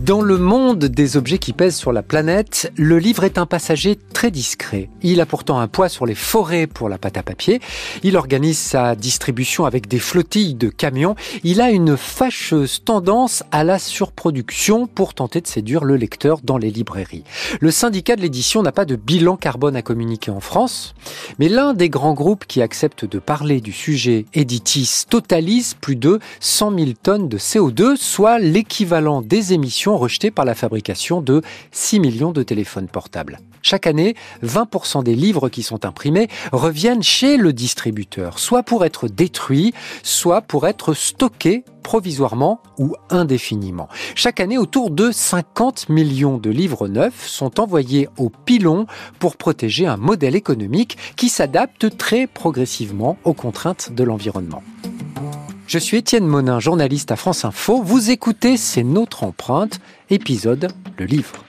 Dans 0.00 0.22
le 0.22 0.38
monde 0.38 0.86
des 0.86 1.16
objets 1.16 1.38
qui 1.38 1.52
pèsent 1.52 1.76
sur 1.76 1.92
la 1.92 2.02
planète, 2.02 2.72
le 2.76 2.98
livre 2.98 3.22
est 3.22 3.38
un 3.38 3.46
passager 3.46 3.96
très 4.20 4.30
discret. 4.30 4.90
Il 5.02 5.22
a 5.22 5.24
pourtant 5.24 5.60
un 5.60 5.66
poids 5.66 5.88
sur 5.88 6.04
les 6.04 6.14
forêts 6.14 6.66
pour 6.66 6.90
la 6.90 6.98
pâte 6.98 7.16
à 7.16 7.22
papier. 7.22 7.58
Il 8.02 8.18
organise 8.18 8.58
sa 8.58 8.94
distribution 8.94 9.64
avec 9.64 9.88
des 9.88 9.98
flottilles 9.98 10.52
de 10.52 10.68
camions. 10.68 11.16
Il 11.42 11.62
a 11.62 11.70
une 11.70 11.96
fâcheuse 11.96 12.84
tendance 12.84 13.42
à 13.50 13.64
la 13.64 13.78
surproduction 13.78 14.86
pour 14.86 15.14
tenter 15.14 15.40
de 15.40 15.46
séduire 15.46 15.84
le 15.84 15.96
lecteur 15.96 16.40
dans 16.44 16.58
les 16.58 16.70
librairies. 16.70 17.24
Le 17.60 17.70
syndicat 17.70 18.14
de 18.14 18.20
l'édition 18.20 18.62
n'a 18.62 18.72
pas 18.72 18.84
de 18.84 18.94
bilan 18.94 19.38
carbone 19.38 19.74
à 19.74 19.80
communiquer 19.80 20.30
en 20.30 20.40
France, 20.40 20.92
mais 21.38 21.48
l'un 21.48 21.72
des 21.72 21.88
grands 21.88 22.12
groupes 22.12 22.44
qui 22.46 22.60
acceptent 22.60 23.06
de 23.06 23.20
parler 23.20 23.62
du 23.62 23.72
sujet, 23.72 24.26
Editis, 24.34 25.04
totalise 25.08 25.72
plus 25.72 25.96
de 25.96 26.20
100 26.40 26.78
000 26.78 26.90
tonnes 27.02 27.30
de 27.30 27.38
CO2, 27.38 27.96
soit 27.96 28.38
l'équivalent 28.38 29.22
des 29.22 29.54
émissions 29.54 29.96
rejeté 29.96 30.30
par 30.30 30.44
la 30.44 30.54
fabrication 30.54 31.22
de 31.22 31.40
6 31.72 32.00
millions 32.00 32.32
de 32.32 32.42
téléphones 32.42 32.88
portables. 32.88 33.38
Chaque 33.62 33.86
année, 33.86 34.14
20% 34.42 35.02
des 35.04 35.14
livres 35.14 35.48
qui 35.48 35.62
sont 35.62 35.84
imprimés 35.84 36.28
reviennent 36.52 37.02
chez 37.02 37.36
le 37.36 37.52
distributeur, 37.52 38.38
soit 38.38 38.62
pour 38.62 38.84
être 38.84 39.08
détruits, 39.08 39.74
soit 40.02 40.42
pour 40.42 40.66
être 40.66 40.94
stockés 40.94 41.64
provisoirement 41.82 42.62
ou 42.78 42.94
indéfiniment. 43.08 43.88
Chaque 44.14 44.40
année, 44.40 44.58
autour 44.58 44.90
de 44.90 45.10
50 45.10 45.88
millions 45.88 46.38
de 46.38 46.50
livres 46.50 46.88
neufs 46.88 47.26
sont 47.26 47.58
envoyés 47.60 48.08
au 48.16 48.30
pilon 48.30 48.86
pour 49.18 49.36
protéger 49.36 49.86
un 49.86 49.96
modèle 49.96 50.36
économique 50.36 50.96
qui 51.16 51.28
s'adapte 51.28 51.96
très 51.96 52.26
progressivement 52.26 53.16
aux 53.24 53.34
contraintes 53.34 53.92
de 53.92 54.04
l'environnement. 54.04 54.62
Je 55.66 55.78
suis 55.78 55.98
Étienne 55.98 56.26
Monin, 56.26 56.58
journaliste 56.60 57.12
à 57.12 57.16
France 57.16 57.44
Info. 57.44 57.82
Vous 57.82 58.10
écoutez 58.10 58.56
C'est 58.56 58.82
notre 58.82 59.22
empreinte, 59.22 59.80
épisode 60.10 60.68
Le 60.98 61.06
livre. 61.06 61.44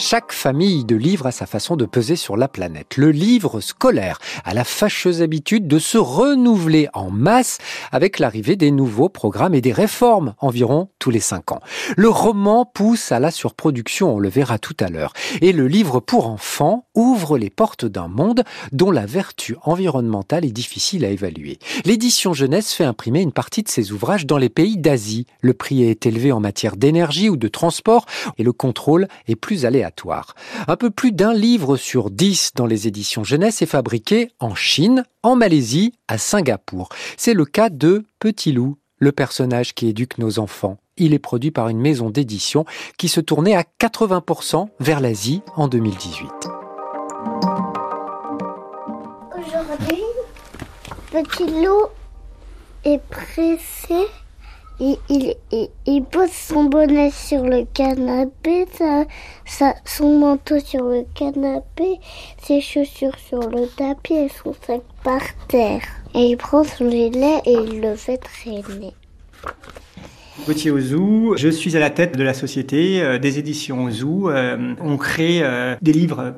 Chaque 0.00 0.30
famille 0.32 0.84
de 0.84 0.94
livres 0.94 1.26
a 1.26 1.32
sa 1.32 1.44
façon 1.44 1.74
de 1.74 1.84
peser 1.84 2.14
sur 2.14 2.36
la 2.36 2.46
planète. 2.46 2.96
Le 2.96 3.10
livre 3.10 3.60
scolaire 3.60 4.20
a 4.44 4.54
la 4.54 4.62
fâcheuse 4.62 5.22
habitude 5.22 5.66
de 5.66 5.80
se 5.80 5.98
renouveler 5.98 6.88
en 6.94 7.10
masse 7.10 7.58
avec 7.90 8.20
l'arrivée 8.20 8.54
des 8.54 8.70
nouveaux 8.70 9.08
programmes 9.08 9.56
et 9.56 9.60
des 9.60 9.72
réformes 9.72 10.34
environ 10.38 10.88
tous 11.00 11.10
les 11.10 11.18
cinq 11.18 11.50
ans. 11.50 11.58
Le 11.96 12.08
roman 12.08 12.64
pousse 12.64 13.10
à 13.10 13.18
la 13.18 13.32
surproduction, 13.32 14.14
on 14.14 14.18
le 14.20 14.28
verra 14.28 14.60
tout 14.60 14.76
à 14.78 14.88
l'heure. 14.88 15.14
Et 15.40 15.52
le 15.52 15.66
livre 15.66 15.98
pour 15.98 16.28
enfants 16.28 16.86
ouvre 16.94 17.36
les 17.36 17.50
portes 17.50 17.84
d'un 17.84 18.06
monde 18.06 18.44
dont 18.70 18.92
la 18.92 19.04
vertu 19.04 19.56
environnementale 19.64 20.44
est 20.44 20.52
difficile 20.52 21.04
à 21.04 21.08
évaluer. 21.08 21.58
L'édition 21.84 22.34
jeunesse 22.34 22.72
fait 22.72 22.84
imprimer 22.84 23.20
une 23.20 23.32
partie 23.32 23.64
de 23.64 23.68
ses 23.68 23.90
ouvrages 23.90 24.26
dans 24.26 24.38
les 24.38 24.48
pays 24.48 24.76
d'Asie. 24.76 25.26
Le 25.40 25.54
prix 25.54 25.82
est 25.82 26.06
élevé 26.06 26.30
en 26.30 26.38
matière 26.38 26.76
d'énergie 26.76 27.28
ou 27.28 27.36
de 27.36 27.48
transport 27.48 28.06
et 28.38 28.44
le 28.44 28.52
contrôle 28.52 29.08
est 29.26 29.34
plus 29.34 29.66
aléatoire. 29.66 29.87
Un 30.66 30.76
peu 30.76 30.90
plus 30.90 31.12
d'un 31.12 31.32
livre 31.32 31.76
sur 31.76 32.10
dix 32.10 32.52
dans 32.54 32.66
les 32.66 32.86
éditions 32.86 33.24
jeunesse 33.24 33.62
est 33.62 33.66
fabriqué 33.66 34.30
en 34.38 34.54
Chine, 34.54 35.04
en 35.22 35.36
Malaisie, 35.36 35.94
à 36.08 36.18
Singapour. 36.18 36.88
C'est 37.16 37.34
le 37.34 37.44
cas 37.44 37.70
de 37.70 38.04
Petit 38.18 38.52
Loup, 38.52 38.76
le 38.98 39.12
personnage 39.12 39.74
qui 39.74 39.88
éduque 39.88 40.18
nos 40.18 40.38
enfants. 40.38 40.78
Il 40.96 41.14
est 41.14 41.18
produit 41.18 41.50
par 41.50 41.68
une 41.68 41.80
maison 41.80 42.10
d'édition 42.10 42.64
qui 42.96 43.08
se 43.08 43.20
tournait 43.20 43.54
à 43.54 43.64
80% 43.80 44.68
vers 44.80 45.00
l'Asie 45.00 45.42
en 45.56 45.68
2018. 45.68 46.28
Aujourd'hui, 49.36 50.02
Petit 51.10 51.46
Loup 51.64 51.86
est 52.84 53.00
pressé 53.08 54.06
il, 54.80 56.04
pose 56.04 56.30
son 56.30 56.64
bonnet 56.64 57.10
sur 57.10 57.42
le 57.42 57.64
canapé, 57.74 58.66
son 59.84 60.18
manteau 60.18 60.60
sur 60.60 60.84
le 60.84 61.04
canapé, 61.14 61.98
ses 62.42 62.60
chaussures 62.60 63.18
sur 63.18 63.40
le 63.50 63.66
tapis 63.66 64.14
et 64.14 64.28
son 64.28 64.54
sac 64.66 64.82
par 65.02 65.22
terre. 65.48 65.82
Et 66.14 66.30
il 66.30 66.36
prend 66.36 66.64
son 66.64 66.90
gilet 66.90 67.40
et 67.44 67.54
il 67.54 67.80
le 67.80 67.96
fait 67.96 68.18
traîner. 68.18 68.94
Gauthier 70.46 70.70
Ouzou, 70.70 71.34
je 71.36 71.48
suis 71.48 71.76
à 71.76 71.80
la 71.80 71.90
tête 71.90 72.16
de 72.16 72.22
la 72.22 72.32
société 72.32 73.02
euh, 73.02 73.18
des 73.18 73.38
éditions 73.38 73.84
Ouzou. 73.84 74.30
Euh, 74.30 74.74
on 74.80 74.96
crée 74.96 75.40
euh, 75.42 75.76
des 75.82 75.92
livres 75.92 76.34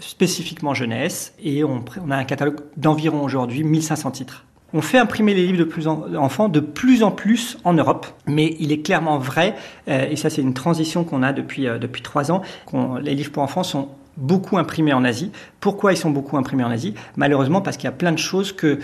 spécifiquement 0.00 0.74
jeunesse 0.74 1.34
et 1.42 1.64
on 1.64 1.82
a 2.10 2.16
un 2.16 2.24
catalogue 2.24 2.60
d'environ 2.76 3.22
aujourd'hui 3.22 3.64
1500 3.64 4.10
titres. 4.12 4.44
On 4.74 4.82
fait 4.82 4.98
imprimer 4.98 5.32
les 5.32 5.46
livres 5.46 5.58
de 5.58 5.64
plus 5.64 5.88
en, 5.88 6.14
enfants 6.14 6.48
de 6.48 6.60
plus 6.60 7.02
en 7.02 7.10
plus 7.10 7.58
en 7.64 7.72
Europe, 7.72 8.06
mais 8.26 8.54
il 8.58 8.70
est 8.70 8.82
clairement 8.82 9.18
vrai, 9.18 9.54
euh, 9.88 10.08
et 10.10 10.16
ça 10.16 10.28
c'est 10.28 10.42
une 10.42 10.54
transition 10.54 11.04
qu'on 11.04 11.22
a 11.22 11.32
depuis, 11.32 11.66
euh, 11.66 11.78
depuis 11.78 12.02
trois 12.02 12.30
ans, 12.30 12.42
les 13.02 13.14
livres 13.14 13.32
pour 13.32 13.42
enfants 13.42 13.62
sont 13.62 13.88
beaucoup 14.18 14.58
imprimés 14.58 14.92
en 14.92 15.04
Asie. 15.04 15.30
Pourquoi 15.60 15.92
ils 15.92 15.96
sont 15.96 16.10
beaucoup 16.10 16.36
imprimés 16.36 16.64
en 16.64 16.70
Asie? 16.70 16.94
Malheureusement 17.16 17.62
parce 17.62 17.76
qu'il 17.76 17.84
y 17.84 17.88
a 17.88 17.92
plein 17.92 18.12
de 18.12 18.18
choses 18.18 18.52
que 18.52 18.78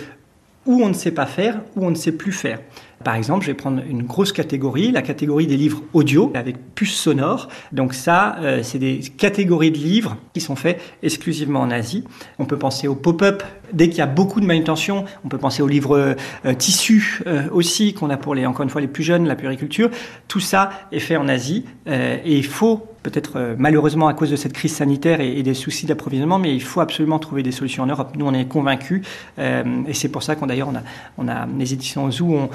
ou 0.67 0.83
on 0.83 0.89
ne 0.89 0.95
sait 0.95 1.11
pas 1.11 1.27
faire, 1.27 1.61
ou 1.77 1.87
on 1.87 1.91
ne 1.91 1.95
sait 1.95 2.13
plus 2.13 2.33
faire. 2.33 2.59
Par 3.03 3.15
exemple, 3.15 3.43
je 3.43 3.49
vais 3.49 3.55
prendre 3.55 3.83
une 3.89 4.03
grosse 4.03 4.33
catégorie, 4.33 4.93
la 4.93 5.03
catégorie 5.03 5.47
des 5.47 5.57
livres 5.57 5.83
audio 5.93 6.31
avec 6.35 6.57
puce 6.75 6.95
sonore. 6.95 7.49
Donc 7.73 7.95
ça, 7.95 8.37
euh, 8.41 8.63
c'est 8.63 8.79
des 8.79 9.01
catégories 9.17 9.71
de 9.71 9.79
livres 9.79 10.17
qui 10.33 10.41
sont 10.41 10.57
faits 10.57 10.81
exclusivement 11.03 11.61
en 11.61 11.71
Asie. 11.71 12.05
On 12.39 12.45
peut 12.45 12.59
penser 12.59 12.89
au 12.89 12.95
pop-up 12.95 13.43
dès 13.73 13.89
qu'il 13.89 13.99
y 13.99 14.03
a 14.03 14.07
beaucoup 14.07 14.41
de 14.41 14.47
manutention. 14.47 15.05
On 15.25 15.29
peut 15.29 15.39
penser 15.39 15.63
aux 15.63 15.69
livres 15.69 16.17
euh, 16.45 16.55
tissus 16.55 17.23
euh, 17.27 17.49
aussi 17.51 17.95
qu'on 17.95 18.11
a 18.11 18.17
pour 18.17 18.35
les 18.35 18.47
encore 18.47 18.63
une 18.63 18.71
fois 18.71 18.81
les 18.81 18.89
plus 18.89 19.03
jeunes, 19.03 19.27
la 19.27 19.37
puriculture. 19.37 19.91
Tout 20.29 20.41
ça 20.41 20.71
est 20.93 21.01
fait 21.01 21.17
en 21.17 21.29
Asie 21.29 21.65
et 21.87 22.37
il 22.37 22.47
faut 22.47 22.94
peut-être 23.05 23.55
malheureusement 23.57 24.09
à 24.09 24.15
cause 24.15 24.31
de 24.31 24.37
cette 24.37 24.53
crise 24.53 24.75
sanitaire 24.75 25.21
et, 25.21 25.43
des 25.45 25.55
soucis 25.55 25.87
d'approvisionnement, 25.87 26.41
mais 26.41 26.53
il 26.53 26.63
faut 26.63 26.81
absolument 26.81 27.21
trouver 27.21 27.45
des 27.45 27.53
solutions 27.53 27.85
en 27.85 27.87
Europe. 27.87 28.17
Nous, 28.17 28.27
on 28.27 28.35
est 28.35 28.47
convaincus 28.47 29.03
et 29.39 29.95
c'est 29.95 30.09
pour 30.09 30.25
ça 30.25 30.35
qu'on 30.35 30.47
d'ailleurs 30.47 30.69
on 30.69 30.75
a, 30.75 30.83
on 31.19 31.29
a 31.29 31.47
les 31.59 31.73
éditions 31.73 32.11
Zoo 32.11 32.35
ont, 32.35 32.49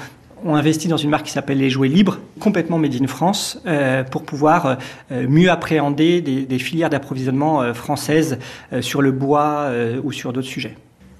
ont 0.44 0.54
investi 0.54 0.88
dans 0.88 0.96
une 0.96 1.10
marque 1.10 1.26
qui 1.26 1.32
s'appelle 1.32 1.58
les 1.58 1.70
jouets 1.70 1.88
libres, 1.88 2.18
complètement 2.38 2.78
made 2.78 2.94
in 3.00 3.06
France, 3.06 3.60
euh, 3.66 4.02
pour 4.04 4.22
pouvoir 4.22 4.78
euh, 5.10 5.26
mieux 5.28 5.50
appréhender 5.50 6.20
des, 6.20 6.58
filières 6.58 6.90
d'approvisionnement 6.90 7.62
euh, 7.62 7.74
françaises 7.74 8.38
sur 8.80 9.02
le 9.02 9.12
bois 9.12 9.70
ou 10.02 10.12
sur 10.12 10.32
d'autres 10.32 10.46
sujets. 10.46 10.76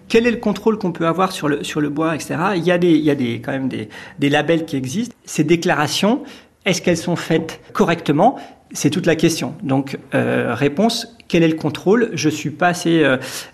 Quel 0.09 0.27
est 0.27 0.31
le 0.31 0.37
contrôle 0.39 0.79
qu'on 0.79 0.93
peut 0.93 1.07
avoir 1.07 1.33
sur 1.33 1.49
le, 1.49 1.63
sur 1.63 1.81
le 1.81 1.89
bois, 1.89 2.15
etc. 2.15 2.37
Il 2.57 2.65
y 2.65 2.73
a, 2.73 2.79
des, 2.79 2.91
il 2.91 3.05
y 3.05 3.11
a 3.11 3.15
des, 3.15 3.41
quand 3.41 3.53
même 3.53 3.69
des, 3.69 3.89
des 4.19 4.29
labels 4.29 4.65
qui 4.65 4.77
existent. 4.77 5.15
Ces 5.25 5.45
déclarations, 5.45 6.23
est-ce 6.65 6.83
qu'elles 6.83 6.97
sont 6.97 7.17
faites 7.17 7.61
correctement? 7.73 8.39
C'est 8.73 8.91
toute 8.91 9.07
la 9.07 9.17
question. 9.17 9.55
Donc, 9.63 9.99
réponse, 10.13 11.17
quel 11.27 11.43
est 11.43 11.49
le 11.49 11.57
contrôle? 11.57 12.11
Je 12.13 12.29
suis 12.29 12.51
pas 12.51 12.69
assez 12.69 13.05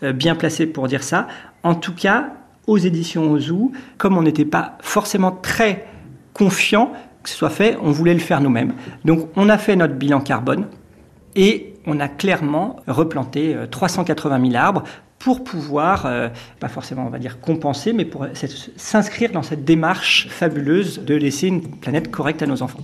bien 0.03 0.35
placé 0.35 0.67
pour 0.67 0.89
dire 0.89 1.03
ça. 1.03 1.27
En 1.63 1.75
tout 1.75 1.95
cas, 1.95 2.33
aux 2.67 2.77
éditions 2.77 3.31
Ozu, 3.31 3.71
comme 3.97 4.19
on 4.19 4.23
n'était 4.23 4.45
pas 4.45 4.77
forcément 4.83 5.31
très 5.31 5.87
confiant 6.35 6.93
que 7.27 7.31
ce 7.31 7.37
soit 7.37 7.51
fait, 7.51 7.77
on 7.83 7.91
voulait 7.91 8.15
le 8.15 8.21
faire 8.21 8.41
nous-mêmes. 8.41 8.73
Donc 9.05 9.29
on 9.35 9.49
a 9.49 9.59
fait 9.59 9.75
notre 9.75 9.95
bilan 9.95 10.21
carbone 10.21 10.67
et 11.35 11.75
on 11.85 11.99
a 11.99 12.07
clairement 12.07 12.77
replanté 12.87 13.57
380 13.69 14.37
euh, 14.37 14.51
000 14.51 14.55
arbres 14.55 14.85
pour 15.19 15.43
pouvoir, 15.43 16.07
euh, 16.07 16.29
pas 16.61 16.69
forcément 16.69 17.05
on 17.05 17.11
va 17.11 17.19
dire 17.19 17.41
compenser, 17.41 17.93
mais 17.93 18.05
pour 18.05 18.27
s'inscrire 18.77 19.33
dans 19.33 19.43
cette 19.43 19.65
démarche 19.65 20.29
fabuleuse 20.31 21.01
de 21.05 21.17
laisser 21.17 21.49
une 21.49 21.63
planète 21.63 22.13
correcte 22.13 22.43
à 22.43 22.47
nos 22.47 22.63
enfants. 22.63 22.81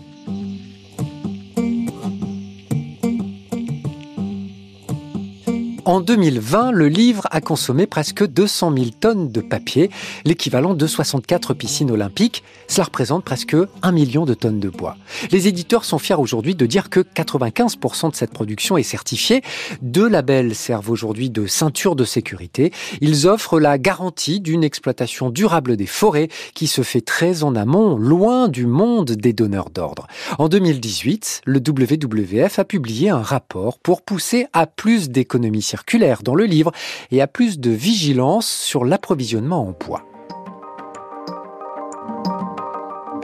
En 5.85 6.01
2020, 6.01 6.71
le 6.71 6.87
livre 6.87 7.27
a 7.33 7.41
consommé 7.41 7.89
presque 7.89 8.25
200 8.25 8.73
000 8.73 8.87
tonnes 9.01 9.33
de 9.33 9.41
papier, 9.41 9.91
l'équivalent 10.25 10.75
de 10.75 10.87
64 10.87 11.55
piscines 11.55 11.91
olympiques. 11.91 12.45
Cela 12.69 12.85
représente 12.85 13.25
presque 13.25 13.57
1 13.83 13.91
million 13.91 14.25
de 14.25 14.35
tonnes 14.35 14.61
de 14.61 14.69
bois. 14.69 14.97
Les 15.33 15.49
éditeurs 15.49 15.85
sont 15.85 15.99
fiers 15.99 16.15
aujourd'hui 16.15 16.55
de 16.55 16.67
dire 16.67 16.89
que 16.89 17.01
95% 17.01 18.13
de 18.13 18.15
cette 18.15 18.31
production 18.31 18.77
est 18.79 18.85
certifiée. 18.85 19.43
Deux 19.81 20.09
labels 20.09 20.55
servent 20.55 20.89
aujourd'hui 20.89 21.31
de 21.31 21.49
ceinture 21.49 21.97
de 21.97 22.05
sécurité. 22.05 22.73
Ils 23.01 23.27
offrent 23.27 23.59
la 23.59 23.77
garantie 23.77 24.39
d'une 24.39 24.63
exploitation 24.63 25.31
durable 25.31 25.77
des 25.77 25.87
forêts 25.87 26.29
qui 26.55 26.69
se 26.69 26.83
fait 26.83 27.01
très 27.01 27.43
en 27.43 27.57
amont, 27.57 27.97
loin 27.97 28.47
du 28.47 28.67
monde 28.67 29.11
des 29.11 29.33
donneurs 29.33 29.71
d'ordre. 29.71 30.07
En 30.39 30.49
2018, 30.49 31.41
le 31.45 31.59
WWF 31.59 32.61
a 32.61 32.65
publié 32.65 33.11
un 33.11 33.23
rapport 33.23 33.81
pour 33.81 34.03
pousser 34.03 34.47
à 34.53 34.69
plus 34.69 35.11
d'économies 35.11 35.72
circulaire 35.73 36.23
dans 36.23 36.35
le 36.35 36.45
livre 36.45 36.71
et 37.11 37.23
à 37.23 37.27
plus 37.27 37.59
de 37.59 37.71
vigilance 37.71 38.47
sur 38.47 38.85
l'approvisionnement 38.85 39.67
en 39.67 39.73
bois. 39.73 40.12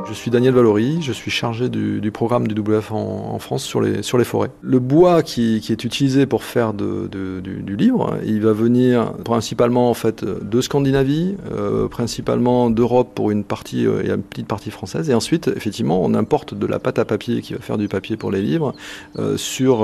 Je 0.08 0.14
suis 0.14 0.30
Daniel 0.30 0.54
Valory, 0.54 1.02
je 1.02 1.12
suis 1.12 1.30
chargé 1.30 1.68
du, 1.68 2.10
programme 2.10 2.48
du 2.48 2.58
WF 2.58 2.92
en, 2.92 3.38
France 3.38 3.62
sur 3.62 3.82
les, 3.82 4.02
sur 4.02 4.16
les 4.16 4.24
forêts. 4.24 4.50
Le 4.62 4.78
bois 4.78 5.22
qui, 5.22 5.56
est 5.56 5.84
utilisé 5.84 6.24
pour 6.24 6.44
faire 6.44 6.72
de, 6.72 7.08
du, 7.42 7.76
livre, 7.76 8.16
il 8.24 8.40
va 8.40 8.54
venir 8.54 9.12
principalement 9.24 9.90
en 9.90 9.94
fait 9.94 10.24
de 10.24 10.60
Scandinavie, 10.62 11.36
euh, 11.52 11.88
principalement 11.88 12.70
d'Europe 12.70 13.10
pour 13.14 13.30
une 13.30 13.44
partie 13.44 13.86
euh, 13.86 14.02
et 14.02 14.08
une 14.10 14.22
petite 14.22 14.46
partie 14.46 14.70
française, 14.70 15.10
et 15.10 15.14
ensuite 15.14 15.48
effectivement 15.54 16.02
on 16.02 16.14
importe 16.14 16.54
de 16.54 16.66
la 16.66 16.78
pâte 16.78 16.98
à 16.98 17.04
papier 17.04 17.42
qui 17.42 17.52
va 17.52 17.60
faire 17.60 17.76
du 17.76 17.88
papier 17.88 18.16
pour 18.16 18.30
les 18.30 18.40
livres 18.40 18.74
euh, 19.18 19.36
sur, 19.36 19.80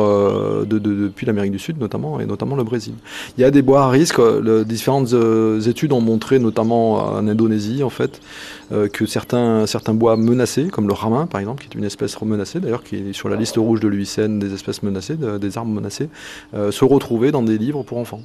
depuis 0.67 1.27
l'Amérique 1.27 1.53
du 1.53 1.59
Sud 1.59 1.79
notamment 1.79 2.19
et 2.19 2.25
notamment 2.25 2.57
le 2.57 2.65
Brésil. 2.65 2.95
Il 3.37 3.43
y 3.43 3.45
a 3.45 3.51
des 3.51 3.63
bois 3.63 3.83
à 3.83 3.91
risque, 3.91 4.21
différentes 4.65 5.15
études 5.67 5.93
ont 5.93 6.01
montré 6.01 6.39
notamment 6.39 6.95
en 6.95 7.29
Indonésie 7.29 7.83
en 7.83 7.91
fait 7.91 8.23
que 8.93 9.07
certains, 9.07 9.67
certains 9.67 9.95
bois 9.95 10.14
menacés, 10.17 10.69
comme 10.69 10.87
le 10.87 10.95
ramin 10.95 11.27
par 11.27 11.41
exemple, 11.41 11.63
qui 11.63 11.69
est 11.69 11.79
une 11.79 11.85
espèce 11.85 12.21
menacée 12.23 12.61
d'ailleurs, 12.61 12.83
qui 12.83 12.97
est 12.97 13.13
sur 13.13 13.29
la 13.29 13.37
liste 13.37 13.57
rouge 13.57 13.81
de 13.81 13.89
l'UICN 13.89 14.39
des 14.39 14.55
espèces 14.55 14.83
menacées, 14.83 15.17
des 15.17 15.59
arbres 15.59 15.73
menacés, 15.73 16.09
euh, 16.55 16.71
se 16.71 16.85
retrouver 16.85 17.31
dans 17.31 17.43
des 17.43 17.59
livres 17.59 17.83
pour 17.83 17.99
enfants. 17.99 18.23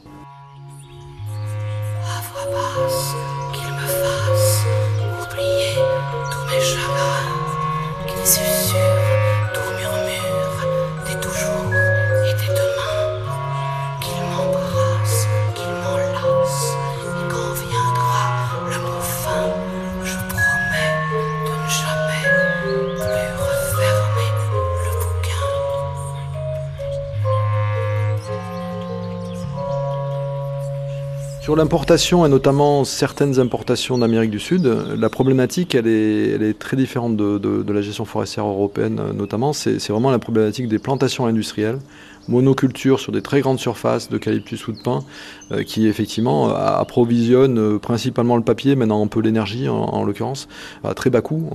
Sur 31.50 31.56
l'importation 31.56 32.28
et 32.28 32.30
notamment 32.30 32.84
certaines 32.84 33.40
importations 33.40 33.98
d'Amérique 33.98 34.30
du 34.30 34.38
Sud, 34.38 34.72
la 34.96 35.10
problématique 35.10 35.74
elle 35.74 35.88
est, 35.88 36.60
très 36.60 36.78
différente 36.78 37.18
de, 37.18 37.74
la 37.74 37.82
gestion 37.82 38.06
forestière 38.06 38.46
européenne 38.46 39.02
notamment. 39.16 39.52
C'est 39.52 39.90
vraiment 39.90 40.12
la 40.12 40.20
problématique 40.20 40.68
des 40.68 40.78
plantations 40.78 41.26
industrielles, 41.26 41.80
monoculture 42.28 43.00
sur 43.00 43.12
des 43.12 43.24
très 43.24 43.42
grandes 43.42 43.60
surfaces 43.60 44.10
d'eucalyptus 44.10 44.68
ou 44.68 44.74
de 44.74 44.80
pin, 44.80 45.04
euh, 45.52 45.64
qui 45.64 45.88
effectivement 45.88 46.54
approvisionnent 46.54 47.58
euh, 47.58 47.80
principalement 47.80 48.38
le 48.38 48.44
papier, 48.44 48.76
maintenant 48.76 49.04
un 49.04 49.08
peu 49.08 49.20
l'énergie 49.20 49.68
en, 49.68 50.04
l'occurrence, 50.04 50.48
à 50.84 50.94
très 50.94 51.10
bas 51.10 51.22
coût. 51.22 51.50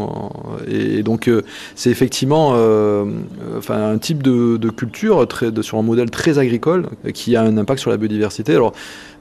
et, 0.66 1.04
donc 1.04 1.28
euh, 1.28 1.42
c'est 1.76 1.90
effectivement 1.90 2.54
un 2.54 3.98
type 3.98 4.22
de, 4.22 4.70
culture 4.70 5.26
sur 5.62 5.78
un 5.78 5.82
modèle 5.82 6.10
très 6.10 6.38
agricole 6.38 6.88
qui 7.12 7.36
a 7.36 7.42
un 7.42 7.56
impact 7.56 7.80
sur 7.80 7.90
la 7.90 7.96
biodiversité. 7.96 8.54
Alors 8.54 8.72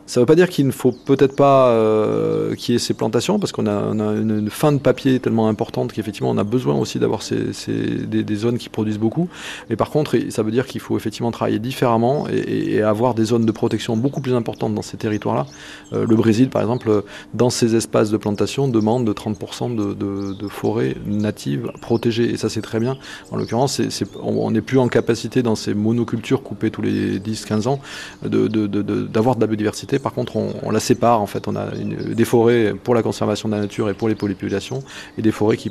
ça 0.06 0.20
ne 0.20 0.24
veut 0.24 0.26
pas 0.26 0.36
dire 0.36 0.50
qu'il 0.50 0.68
ne 0.68 0.72
faut 0.72 0.92
peut-être 0.92 1.36
pas 1.36 1.70
euh, 1.70 2.56
qu'il 2.56 2.74
y 2.74 2.76
ait 2.76 2.80
ces 2.80 2.94
plantations, 2.94 3.40
parce 3.40 3.52
qu'on 3.54 3.68
a, 3.68 3.80
une, 3.92 4.50
fin 4.50 4.74
de 4.74 4.78
papier 4.78 5.20
tellement 5.20 5.48
importante 5.48 5.94
qu'effectivement 5.94 6.30
on 6.30 6.38
a 6.38 6.44
besoin 6.44 6.76
aussi 6.76 7.00
d'avoir 7.00 7.22
des, 7.22 8.36
zones 8.36 8.58
qui 8.58 8.70
produisent 8.70 9.00
beaucoup. 9.00 9.30
Mais 9.70 9.76
par 9.76 9.90
contre, 9.90 10.18
ça 10.30 10.44
veut 10.44 10.52
dire 10.52 10.68
qu'il 10.68 10.82
faut 10.82 10.98
effectivement 10.98 11.32
travailler 11.32 11.60
différemment 11.60 12.28
et, 12.30 12.82
avoir 12.82 13.14
des 13.14 13.26
zones 13.26 13.46
de 13.46 13.52
protection 13.52 13.96
beaucoup 13.96 14.20
plus 14.20 14.34
importantes 14.34 14.76
dans 14.76 14.82
ces 14.82 14.98
territoires-là. 14.98 15.46
Euh, 15.94 16.06
le 16.06 16.16
Brésil, 16.16 16.50
par 16.50 16.62
exemple, 16.62 17.04
dans 17.34 17.50
ses 17.50 17.76
espaces 17.76 18.10
de 18.10 18.18
plantation, 18.18 18.68
demande 18.68 19.06
de 19.06 19.14
30% 19.14 19.76
de, 19.76 20.48
forêts 20.50 20.96
natives 21.06 21.72
protégées. 21.82 22.30
Et 22.32 22.38
ça, 22.38 22.50
c'est 22.50 22.62
très 22.62 22.80
bien. 22.80 22.98
En 23.32 23.38
l'occurrence, 23.38 23.82
on 24.22 24.52
n'est 24.52 24.62
plus 24.62 24.80
en 24.80 24.90
capacité 24.90 25.42
dans 25.42 25.56
ces 25.56 25.74
monocultures 25.74 26.44
coupées 26.44 26.72
tous 26.72 26.82
les 26.82 27.20
10-15 27.20 27.68
ans 27.68 27.80
d'avoir 28.24 29.36
de 29.36 29.42
la 29.42 29.48
biodiversité 29.48 29.93
par 30.00 30.14
contre, 30.14 30.38
on, 30.38 30.72
la 30.72 30.80
sépare. 30.80 31.22
En 31.22 31.28
fait, 31.28 31.48
on 31.48 31.56
a 31.56 31.68
des 31.72 32.26
forêts 32.26 32.74
pour 32.84 32.96
la 32.96 33.04
conservation 33.04 33.50
de 33.50 33.56
la 33.56 33.62
nature 33.62 33.90
et 33.90 33.94
pour 33.94 34.08
les 34.08 34.16
populations, 34.16 34.84
et 35.18 35.22
des 35.22 35.32
forêts 35.32 35.58
qui, 35.58 35.70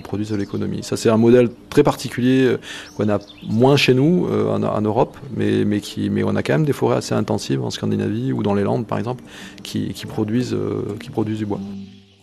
produisent 0.00 0.30
de 0.30 0.36
l'économie. 0.36 0.82
Ça, 0.82 0.96
c'est 0.96 1.10
un 1.10 1.16
modèle 1.16 1.48
très 1.68 1.82
particulier 1.82 2.44
euh, 2.44 2.58
qu'on 2.96 3.08
a 3.08 3.18
moins 3.48 3.76
chez 3.76 3.94
nous 3.94 4.26
euh, 4.30 4.54
en, 4.54 4.80
Europe, 4.80 5.16
mais, 5.36 5.80
qui, 5.80 6.10
mais 6.10 6.22
on 6.24 6.36
a 6.36 6.42
quand 6.42 6.54
même 6.54 6.64
des 6.64 6.72
forêts 6.72 6.96
assez 6.96 7.14
intensives 7.14 7.62
en 7.62 7.70
Scandinavie 7.70 8.32
ou 8.32 8.42
dans 8.42 8.54
les 8.54 8.62
Landes, 8.62 8.86
par 8.86 8.98
exemple, 8.98 9.22
qui, 9.62 9.88
euh, 9.88 10.96
qui 10.98 11.10
produisent 11.10 11.38
du 11.38 11.46
bois. 11.46 11.60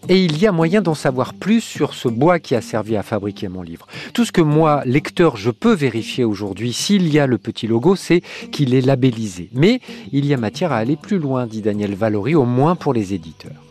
Et 0.09 0.23
il 0.23 0.37
y 0.37 0.47
a 0.47 0.53
moyen 0.53 0.81
d'en 0.81 0.93
savoir 0.93 1.33
plus 1.33 1.59
sur 1.59 1.93
ce 1.93 2.07
bois 2.07 2.39
qui 2.39 2.55
a 2.55 2.61
servi 2.61 2.95
à 2.95 3.03
fabriquer 3.03 3.49
mon 3.49 3.61
livre. 3.61 3.87
Tout 4.13 4.23
ce 4.23 4.31
que 4.31 4.41
moi, 4.41 4.81
lecteur, 4.85 5.35
je 5.35 5.51
peux 5.51 5.73
vérifier 5.73 6.23
aujourd'hui, 6.23 6.71
s'il 6.71 7.11
y 7.11 7.19
a 7.19 7.27
le 7.27 7.37
petit 7.37 7.67
logo, 7.67 7.97
c'est 7.97 8.21
qu'il 8.51 8.73
est 8.73 8.81
labellisé. 8.81 9.49
Mais 9.53 9.81
il 10.13 10.25
y 10.25 10.33
a 10.33 10.37
matière 10.37 10.71
à 10.71 10.77
aller 10.77 10.95
plus 10.95 11.19
loin, 11.19 11.45
dit 11.45 11.61
Daniel 11.61 11.93
Valory, 11.93 12.35
au 12.35 12.45
moins 12.45 12.75
pour 12.75 12.93
les 12.93 13.13
éditeurs. 13.13 13.66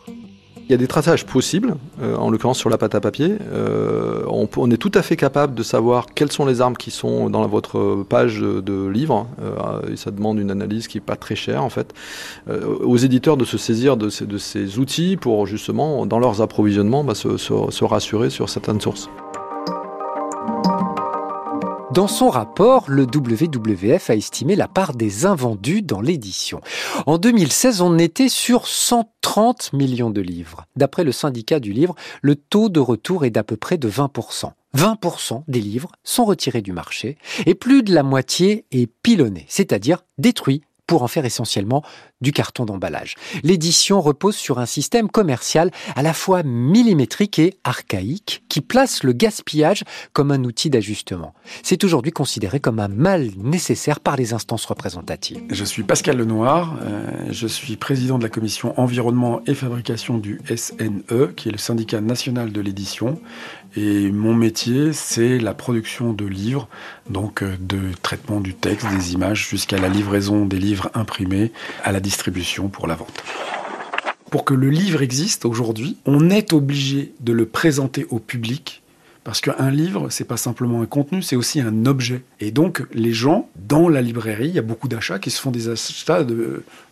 Il 0.69 0.73
y 0.73 0.75
a 0.75 0.79
des 0.79 0.89
traçages 0.89 1.25
possibles, 1.25 1.77
euh, 2.03 2.17
en 2.17 2.29
l'occurrence 2.29 2.59
sur 2.59 2.69
la 2.71 2.77
pâte 2.77 2.97
à 2.97 3.01
papier. 3.01 3.37
Euh, 3.53 4.25
on, 4.27 4.71
est 4.71 4.77
tout 4.77 4.91
à 4.95 5.03
fait 5.03 5.17
capable 5.17 5.55
de 5.55 5.63
savoir 5.63 6.07
quelles 6.13 6.33
sont 6.33 6.45
les 6.45 6.61
armes 6.61 6.77
qui 6.77 6.91
sont 6.91 7.31
dans 7.31 7.47
votre 7.47 8.05
page 8.09 8.41
de, 8.41 8.89
livre. 8.89 9.29
Euh, 9.41 9.93
et 9.93 9.97
ça 9.97 10.11
demande 10.11 10.41
une 10.41 10.51
analyse 10.51 10.89
qui 10.89 10.97
n'est 10.97 11.05
pas 11.05 11.15
très 11.15 11.37
chère, 11.37 11.63
en 11.63 11.71
fait. 11.71 11.95
aux 12.49 12.97
éditeurs 12.97 13.37
de 13.37 13.45
se 13.45 13.59
saisir 13.59 13.97
de 13.97 14.09
ces, 14.09 14.79
outils 14.81 15.17
pour 15.17 15.47
justement, 15.47 16.05
dans 16.05 16.19
leurs 16.19 16.43
approvisionnements, 16.43 17.05
bah, 17.05 17.15
se 17.15 17.85
rassurer 17.85 18.31
sur 18.31 18.49
certaines 18.49 18.81
sources. 18.81 19.09
Dans 21.96 22.08
son 22.08 22.28
rapport, 22.28 22.90
le 22.90 23.04
WWF 23.04 24.10
a 24.10 24.16
estimé 24.16 24.54
la 24.54 24.69
part 24.69 24.93
des 24.93 25.25
invendus 25.25 25.81
dans 25.81 26.02
l'édition. 26.02 26.60
En 27.06 27.16
2016, 27.16 27.81
on 27.81 27.96
était 27.96 28.28
sur 28.28 28.66
130 28.66 29.72
millions 29.72 30.10
de 30.10 30.20
livres. 30.20 30.66
D'après 30.76 31.04
le 31.04 31.12
syndicat 31.12 31.58
du 31.58 31.72
livre, 31.72 31.94
le 32.20 32.37
taux 32.37 32.69
de 32.69 32.81
retour 32.81 33.25
est 33.25 33.31
d'à 33.31 33.44
peu 33.44 33.56
près 33.56 33.78
de 33.78 33.88
20%. 33.88 34.50
20% 34.76 35.44
des 35.48 35.60
livres 35.60 35.90
sont 36.04 36.26
retirés 36.26 36.60
du 36.60 36.72
marché 36.72 37.16
et 37.46 37.54
plus 37.54 37.82
de 37.82 37.94
la 37.94 38.02
moitié 38.02 38.66
est 38.72 38.93
pilonné, 39.02 39.46
c'est-à-dire 39.48 40.04
détruit 40.19 40.60
pour 40.87 41.02
en 41.02 41.08
faire 41.08 41.25
essentiellement 41.25 41.82
du 42.21 42.33
carton 42.33 42.65
d'emballage. 42.65 43.15
L'édition 43.43 44.01
repose 44.01 44.37
sur 44.37 44.59
un 44.59 44.67
système 44.67 45.09
commercial 45.09 45.71
à 45.95 46.03
la 46.03 46.15
fois 46.15 46.43
millimétrique 46.43 47.39
et 47.39 47.55
archaïque 47.65 48.43
qui 48.49 48.61
place 48.61 49.03
le 49.03 49.13
gaspillage 49.13 49.85
comme 50.13 50.31
un 50.31 50.43
outil 50.44 50.70
d'ajustement. 50.70 51.35
C'est 51.63 51.85
aujourd'hui 51.85 52.13
considéré 52.13 52.61
comme 52.61 52.81
un 52.81 52.89
mal 52.89 53.31
nécessaire 53.37 54.01
par 54.01 54.17
les 54.17 54.32
instances 54.32 54.65
représentatives. 54.65 55.41
Je 55.51 55.65
suis 55.65 55.82
Pascal 55.82 56.17
Lenoir, 56.17 56.79
euh, 56.82 57.11
je 57.31 57.46
suis 57.46 57.77
président 57.77 58.19
de 58.19 58.23
la 58.23 58.31
commission 58.31 58.79
environnement 58.81 59.43
et 59.46 59.55
fabrication 59.55 60.19
du 60.19 60.41
SNE, 60.55 61.35
qui 61.37 61.49
est 61.49 61.53
le 61.53 61.58
syndicat 61.58 62.01
national 62.01 62.53
de 62.53 62.61
l'édition. 62.61 63.20
Et 63.77 64.11
mon 64.11 64.35
métier, 64.35 64.94
c'est 64.94 65.39
la 65.39 65.53
production 65.53 66.15
de 66.15 66.25
livres, 66.25 66.67
donc 67.11 67.43
euh, 67.43 67.56
de 67.61 67.79
traitement 68.01 68.41
du 68.41 68.55
texte, 68.55 68.87
des 68.89 69.13
images, 69.13 69.49
jusqu'à 69.51 69.77
la 69.77 69.89
livraison 69.89 70.46
des 70.46 70.58
livres 70.58 70.91
imprimés 70.94 71.53
à 71.85 71.93
la 71.93 72.01
distribution 72.06 72.69
pour 72.69 72.86
la 72.86 72.94
vente. 72.94 73.25
Pour 74.31 74.44
que 74.44 74.55
le 74.55 74.70
livre 74.70 75.03
existe 75.03 75.44
aujourd'hui, 75.44 75.96
on 76.06 76.31
est 76.31 76.53
obligé 76.53 77.13
de 77.19 77.32
le 77.32 77.46
présenter 77.46 78.06
au 78.10 78.20
public 78.20 78.84
parce 79.27 79.41
qu'un 79.41 79.73
livre, 79.73 80.06
c'est 80.09 80.23
pas 80.25 80.37
simplement 80.37 80.83
un 80.83 80.87
contenu, 80.87 81.21
c'est 81.21 81.35
aussi 81.35 81.61
un 81.61 81.85
objet. 81.85 82.23
Et 82.39 82.53
donc, 82.53 82.85
les 82.95 83.13
gens, 83.13 83.49
dans 83.56 83.89
la 83.89 84.01
librairie, 84.01 84.47
il 84.47 84.55
y 84.55 84.59
a 84.61 84.63
beaucoup 84.63 84.87
d'achats 84.87 85.19
qui 85.19 85.33
se 85.33 85.41
font 85.41 85.51
des 85.51 85.69
achats 85.69 86.25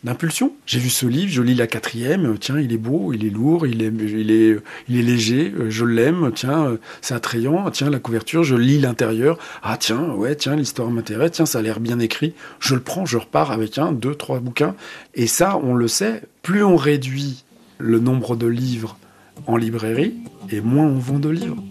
d'impulsion. 0.03 0.53
J'ai 0.67 0.81
vu 0.81 0.91
ce 0.91 1.07
livre, 1.07 1.31
je 1.31 1.43
lis 1.43 1.55
la 1.55 1.69
quatrième, 1.69 2.37
tiens, 2.41 2.59
il 2.59 2.73
est 2.73 2.77
beau, 2.77 3.13
il 3.13 3.25
est 3.25 3.31
lourd, 3.31 3.69
il 3.69 3.83
est, 3.85 3.93
il 3.97 4.33
est, 4.33 4.59
il 4.89 4.99
est 4.99 5.03
léger, 5.03 5.55
je 5.69 5.85
l'aime, 5.85 6.33
tiens, 6.35 6.77
c'est 7.03 7.15
attrayant, 7.15 7.71
tiens, 7.71 7.89
la 7.89 8.01
couverture, 8.01 8.43
je 8.43 8.57
lis 8.57 8.81
l'intérieur, 8.81 9.39
ah 9.63 9.77
tiens, 9.77 10.11
ouais, 10.15 10.35
tiens, 10.35 10.57
l'histoire 10.57 10.91
m'intéresse, 10.91 11.31
tiens, 11.31 11.47
ça 11.47 11.61
a 11.61 11.63
l'air 11.63 11.79
bien 11.79 12.01
écrit, 12.01 12.35
je 12.59 12.75
le 12.75 12.81
prends, 12.81 13.07
je 13.07 13.17
repars 13.17 13.53
avec 13.53 13.79
un, 13.79 13.93
deux, 13.93 14.17
trois 14.17 14.41
bouquins. 14.41 14.75
Et 15.15 15.29
ça, 15.29 15.57
on 15.63 15.77
le 15.77 15.87
sait, 15.87 16.23
plus 16.43 16.65
on 16.65 16.75
réduit 16.75 17.45
le 17.79 18.01
nombre 18.01 18.35
de 18.35 18.49
livres 18.49 18.99
en 19.47 19.57
librairie, 19.57 20.15
et 20.51 20.61
moins 20.61 20.87
on 20.87 20.99
vend 20.99 21.21
de 21.21 21.29
livres. 21.29 21.63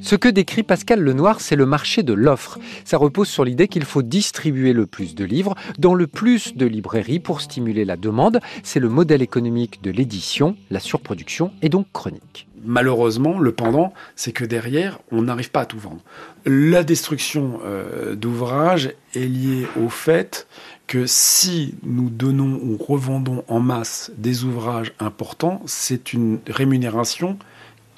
Ce 0.00 0.14
que 0.14 0.28
décrit 0.28 0.62
Pascal 0.62 1.00
Lenoir, 1.00 1.40
c'est 1.40 1.56
le 1.56 1.66
marché 1.66 2.02
de 2.02 2.12
l'offre. 2.12 2.58
Ça 2.84 2.96
repose 2.96 3.28
sur 3.28 3.44
l'idée 3.44 3.68
qu'il 3.68 3.84
faut 3.84 4.02
distribuer 4.02 4.72
le 4.72 4.86
plus 4.86 5.14
de 5.14 5.24
livres 5.24 5.54
dans 5.78 5.94
le 5.94 6.06
plus 6.06 6.56
de 6.56 6.66
librairies 6.66 7.18
pour 7.18 7.40
stimuler 7.40 7.84
la 7.84 7.96
demande. 7.96 8.40
C'est 8.62 8.80
le 8.80 8.88
modèle 8.88 9.22
économique 9.22 9.82
de 9.82 9.90
l'édition, 9.90 10.56
la 10.70 10.80
surproduction 10.80 11.52
est 11.62 11.68
donc 11.68 11.86
chronique. 11.92 12.46
Malheureusement, 12.64 13.38
le 13.38 13.52
pendant, 13.52 13.92
c'est 14.16 14.32
que 14.32 14.44
derrière, 14.44 14.98
on 15.12 15.22
n'arrive 15.22 15.50
pas 15.50 15.60
à 15.60 15.66
tout 15.66 15.78
vendre. 15.78 16.02
La 16.44 16.82
destruction 16.82 17.60
euh, 17.64 18.14
d'ouvrages 18.14 18.92
est 19.14 19.26
liée 19.26 19.66
au 19.80 19.88
fait 19.88 20.46
que 20.86 21.06
si 21.06 21.74
nous 21.82 22.08
donnons 22.08 22.58
ou 22.62 22.76
revendons 22.76 23.44
en 23.48 23.60
masse 23.60 24.10
des 24.16 24.44
ouvrages 24.44 24.92
importants, 24.98 25.60
c'est 25.66 26.12
une 26.12 26.38
rémunération 26.48 27.38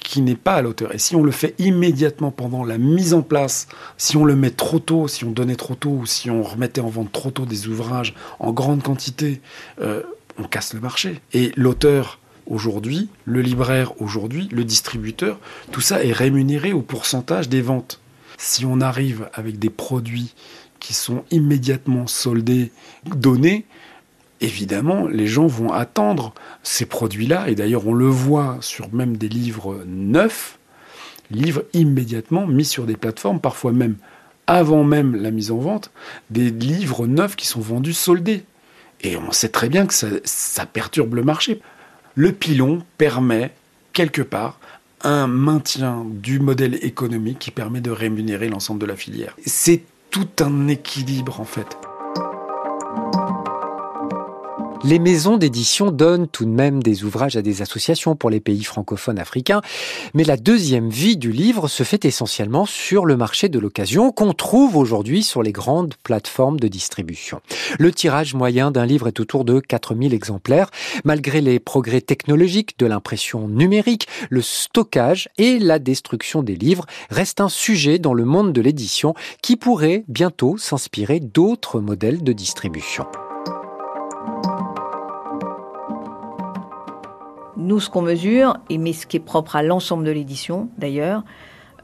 qui 0.02 0.22
n'est 0.22 0.36
pas 0.36 0.54
à 0.54 0.62
l'auteur. 0.62 0.94
Et 0.94 0.98
si 0.98 1.14
on 1.14 1.22
le 1.22 1.30
fait 1.30 1.54
immédiatement 1.58 2.30
pendant 2.30 2.64
la 2.64 2.78
mise 2.78 3.14
en 3.14 3.22
place, 3.22 3.68
si 3.96 4.16
on 4.16 4.24
le 4.24 4.34
met 4.34 4.50
trop 4.50 4.78
tôt, 4.78 5.08
si 5.08 5.24
on 5.24 5.30
donnait 5.30 5.56
trop 5.56 5.74
tôt, 5.74 5.90
ou 5.90 6.06
si 6.06 6.30
on 6.30 6.42
remettait 6.42 6.80
en 6.80 6.88
vente 6.88 7.12
trop 7.12 7.30
tôt 7.30 7.46
des 7.46 7.68
ouvrages 7.68 8.14
en 8.38 8.52
grande 8.52 8.82
quantité, 8.82 9.40
euh, 9.80 10.02
on 10.38 10.44
casse 10.44 10.74
le 10.74 10.80
marché. 10.80 11.20
Et 11.32 11.52
l'auteur 11.56 12.18
aujourd'hui, 12.46 13.08
le 13.24 13.40
libraire 13.40 14.00
aujourd'hui, 14.00 14.48
le 14.50 14.64
distributeur, 14.64 15.38
tout 15.70 15.80
ça 15.80 16.04
est 16.04 16.12
rémunéré 16.12 16.72
au 16.72 16.82
pourcentage 16.82 17.48
des 17.48 17.62
ventes. 17.62 18.00
Si 18.36 18.64
on 18.64 18.80
arrive 18.80 19.28
avec 19.34 19.58
des 19.58 19.70
produits 19.70 20.34
qui 20.80 20.94
sont 20.94 21.24
immédiatement 21.30 22.06
soldés, 22.06 22.72
donnés, 23.04 23.66
évidemment, 24.40 25.06
les 25.06 25.26
gens 25.26 25.46
vont 25.46 25.72
attendre 25.72 26.34
ces 26.62 26.86
produits-là. 26.86 27.48
Et 27.48 27.54
d'ailleurs, 27.54 27.86
on 27.86 27.94
le 27.94 28.06
voit 28.06 28.58
sur 28.60 28.92
même 28.92 29.16
des 29.16 29.28
livres 29.28 29.82
neufs, 29.86 30.58
livres 31.30 31.64
immédiatement 31.72 32.46
mis 32.46 32.64
sur 32.64 32.86
des 32.86 32.96
plateformes, 32.96 33.40
parfois 33.40 33.72
même 33.72 33.96
avant 34.46 34.82
même 34.82 35.14
la 35.14 35.30
mise 35.30 35.52
en 35.52 35.58
vente, 35.58 35.92
des 36.30 36.50
livres 36.50 37.06
neufs 37.06 37.36
qui 37.36 37.46
sont 37.46 37.60
vendus 37.60 37.92
soldés. 37.92 38.44
Et 39.02 39.16
on 39.16 39.30
sait 39.32 39.48
très 39.48 39.68
bien 39.68 39.86
que 39.86 39.94
ça, 39.94 40.08
ça 40.24 40.66
perturbe 40.66 41.14
le 41.14 41.22
marché. 41.22 41.60
Le 42.16 42.32
pilon 42.32 42.82
permet, 42.98 43.52
quelque 43.92 44.22
part, 44.22 44.58
un 45.02 45.26
maintien 45.26 46.04
du 46.06 46.40
modèle 46.40 46.78
économique 46.84 47.38
qui 47.38 47.50
permet 47.50 47.80
de 47.80 47.90
rémunérer 47.90 48.48
l'ensemble 48.48 48.80
de 48.80 48.86
la 48.86 48.96
filière. 48.96 49.36
C'est 49.46 49.82
tout 50.10 50.28
un 50.40 50.68
équilibre 50.68 51.40
en 51.40 51.44
fait. 51.44 51.78
Les 54.82 54.98
maisons 54.98 55.36
d'édition 55.36 55.90
donnent 55.90 56.26
tout 56.26 56.46
de 56.46 56.50
même 56.50 56.82
des 56.82 57.04
ouvrages 57.04 57.36
à 57.36 57.42
des 57.42 57.60
associations 57.60 58.16
pour 58.16 58.30
les 58.30 58.40
pays 58.40 58.64
francophones 58.64 59.18
africains, 59.18 59.60
mais 60.14 60.24
la 60.24 60.38
deuxième 60.38 60.88
vie 60.88 61.18
du 61.18 61.32
livre 61.32 61.68
se 61.68 61.82
fait 61.82 62.06
essentiellement 62.06 62.64
sur 62.64 63.04
le 63.04 63.18
marché 63.18 63.50
de 63.50 63.58
l'occasion 63.58 64.10
qu'on 64.10 64.32
trouve 64.32 64.76
aujourd'hui 64.76 65.22
sur 65.22 65.42
les 65.42 65.52
grandes 65.52 65.94
plateformes 66.02 66.58
de 66.58 66.66
distribution. 66.66 67.42
Le 67.78 67.92
tirage 67.92 68.32
moyen 68.32 68.70
d'un 68.70 68.86
livre 68.86 69.08
est 69.08 69.20
autour 69.20 69.44
de 69.44 69.60
4000 69.60 70.14
exemplaires. 70.14 70.70
Malgré 71.04 71.42
les 71.42 71.60
progrès 71.60 72.00
technologiques 72.00 72.78
de 72.78 72.86
l'impression 72.86 73.48
numérique, 73.48 74.08
le 74.30 74.40
stockage 74.40 75.28
et 75.36 75.58
la 75.58 75.78
destruction 75.78 76.42
des 76.42 76.56
livres 76.56 76.86
restent 77.10 77.42
un 77.42 77.50
sujet 77.50 77.98
dans 77.98 78.14
le 78.14 78.24
monde 78.24 78.54
de 78.54 78.62
l'édition 78.62 79.14
qui 79.42 79.56
pourrait 79.56 80.04
bientôt 80.08 80.56
s'inspirer 80.56 81.20
d'autres 81.20 81.80
modèles 81.80 82.22
de 82.22 82.32
distribution. 82.32 83.04
Nous, 87.70 87.78
ce 87.78 87.88
qu'on 87.88 88.02
mesure, 88.02 88.56
et 88.68 88.78
mais 88.78 88.92
ce 88.92 89.06
qui 89.06 89.18
est 89.18 89.20
propre 89.20 89.54
à 89.54 89.62
l'ensemble 89.62 90.02
de 90.02 90.10
l'édition 90.10 90.68
d'ailleurs, 90.76 91.22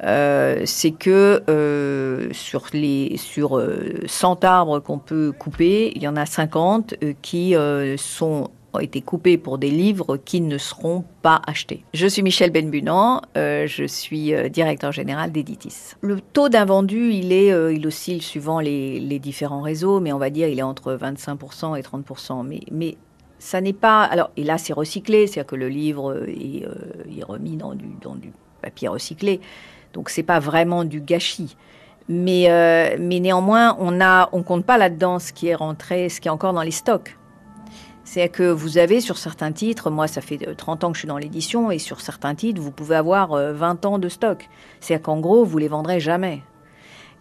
euh, 0.02 0.62
c'est 0.64 0.90
que 0.90 1.44
euh, 1.48 2.28
sur 2.32 2.64
les 2.72 3.16
sur 3.18 3.62
100 4.04 4.44
euh, 4.44 4.48
arbres 4.48 4.80
qu'on 4.80 4.98
peut 4.98 5.30
couper, 5.30 5.92
il 5.94 6.02
y 6.02 6.08
en 6.08 6.16
a 6.16 6.26
50 6.26 6.96
qui 7.22 7.54
sont 7.98 8.50
ont 8.72 8.80
été 8.80 9.00
coupés 9.00 9.38
pour 9.38 9.58
des 9.58 9.70
livres 9.70 10.16
qui 10.16 10.40
ne 10.40 10.58
seront 10.58 11.04
pas 11.22 11.40
achetés. 11.46 11.84
Je 11.94 12.08
suis 12.08 12.22
Michel 12.22 12.50
Benbunan, 12.50 13.22
je 13.36 13.84
suis 13.86 14.34
directeur 14.50 14.90
général 14.90 15.30
d'Editis. 15.30 15.94
Le 16.00 16.20
taux 16.20 16.48
d'invendu, 16.48 17.10
il 17.12 17.32
est, 17.32 17.52
il 17.72 17.86
oscille 17.86 18.22
suivant 18.22 18.58
les, 18.58 18.98
les, 18.98 19.20
différents 19.20 19.62
réseaux, 19.62 20.00
mais 20.00 20.12
on 20.12 20.18
va 20.18 20.30
dire 20.30 20.48
il 20.48 20.58
est 20.58 20.62
entre 20.62 20.92
25% 20.94 21.78
et 21.78 21.82
30%. 21.82 22.44
Mais, 22.44 22.60
mais 22.72 22.96
ça 23.46 23.60
n'est 23.60 23.72
pas. 23.72 24.02
Alors, 24.02 24.30
et 24.36 24.42
là, 24.42 24.58
c'est 24.58 24.72
recyclé, 24.72 25.28
c'est-à-dire 25.28 25.46
que 25.46 25.54
le 25.54 25.68
livre 25.68 26.24
est, 26.26 26.64
euh, 26.64 27.24
remis 27.24 27.56
dans 27.56 27.74
du, 27.74 27.86
dans 28.02 28.16
du, 28.16 28.32
papier 28.60 28.88
recyclé. 28.88 29.40
Donc, 29.92 30.10
c'est 30.10 30.24
pas 30.24 30.40
vraiment 30.40 30.84
du 30.84 31.00
gâchis. 31.00 31.56
Mais, 32.08 32.50
euh, 32.50 32.96
mais 32.98 33.20
néanmoins, 33.20 33.76
on 33.78 33.92
ne 33.92 34.24
on 34.32 34.42
compte 34.42 34.64
pas 34.64 34.78
là-dedans 34.78 35.20
ce 35.20 35.32
qui 35.32 35.46
est 35.46 35.54
rentré, 35.54 36.08
ce 36.08 36.20
qui 36.20 36.26
est 36.26 36.30
encore 36.30 36.54
dans 36.54 36.62
les 36.62 36.72
stocks. 36.72 37.16
C'est 38.02 38.28
que 38.28 38.50
vous 38.50 38.78
avez 38.78 39.00
sur 39.00 39.16
certains 39.16 39.52
titres, 39.52 39.90
moi 39.90 40.06
ça 40.06 40.20
fait 40.20 40.38
30 40.38 40.84
ans 40.84 40.88
que 40.90 40.94
je 40.94 41.00
suis 41.00 41.08
dans 41.08 41.18
l'édition, 41.18 41.70
et 41.72 41.78
sur 41.78 42.00
certains 42.00 42.36
titres, 42.36 42.60
vous 42.60 42.70
pouvez 42.70 42.96
avoir 42.96 43.30
20 43.30 43.84
euh, 43.84 43.88
ans 43.88 43.98
de 43.98 44.08
stock. 44.08 44.48
C'est-à-dire 44.80 45.04
qu'en 45.04 45.20
gros, 45.20 45.44
vous 45.44 45.58
les 45.58 45.68
vendrez 45.68 46.00
jamais. 46.00 46.42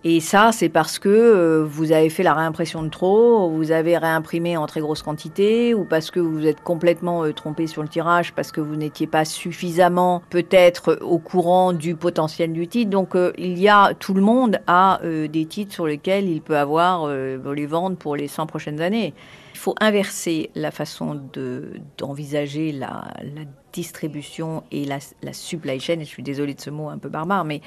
Et 0.08 0.20
ça, 0.20 0.52
c'est 0.52 0.70
parce 0.70 1.00
que 1.00 1.10
euh, 1.10 1.66
vous 1.68 1.92
avez 1.92 2.12
fait 2.12 2.22
la 2.22 2.36
réimpression 2.36 2.84
de 2.84 2.90
trop, 2.90 3.50
vous 3.50 3.72
avez 3.72 3.98
réimprimé 3.98 4.56
en 4.56 4.68
très 4.68 4.80
grosse 4.80 5.02
quantité, 5.02 5.74
ou 5.74 5.84
parce 5.84 6.12
que 6.12 6.20
vous 6.20 6.46
êtes 6.46 6.62
complètement 6.62 7.24
euh, 7.24 7.34
trompé 7.34 7.66
sur 7.66 7.82
le 7.82 7.88
tirage, 7.88 8.32
parce 8.34 8.52
que 8.52 8.62
vous 8.62 8.76
n'étiez 8.76 9.08
pas 9.08 9.26
suffisamment 9.26 10.22
peut-être 10.30 11.00
au 11.02 11.18
courant 11.18 11.74
du 11.74 11.96
potentiel 11.96 12.54
du 12.54 12.68
titre. 12.68 12.92
Donc 12.92 13.16
euh, 13.16 13.34
il 13.40 13.58
y 13.58 13.68
a 13.68 13.96
tout 13.96 14.14
le 14.14 14.22
monde 14.22 14.60
a 14.68 15.00
des 15.04 15.46
titres 15.48 15.74
sur 15.74 15.88
lesquels 15.88 16.30
il 16.30 16.42
peut 16.42 16.58
avoir 16.58 17.08
les 17.08 17.66
vendre 17.66 17.98
pour 17.98 18.16
les 18.16 18.28
100 18.28 18.46
prochaines 18.46 18.82
années. 18.82 19.16
Il 19.56 19.58
faut 19.58 19.74
inverser 19.82 20.52
la 20.54 20.70
façon 20.70 21.20
d'envisager 21.98 22.72
la, 22.72 23.08
la, 23.24 23.42
distribution 23.74 24.64
et 24.72 24.86
la, 24.86 25.00
la 25.22 25.34
supply 25.34 25.80
chain. 25.80 25.96
Et 26.00 26.06
je 26.06 26.10
suis 26.10 26.24
désolée 26.24 26.54
de 26.54 26.62
ce 26.62 26.70
mot 26.70 26.90
un 26.90 26.98
peu 26.98 27.10
barbare, 27.10 27.44
mais 27.44 27.62